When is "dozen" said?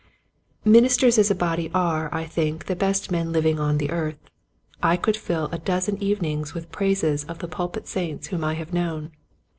5.59-6.01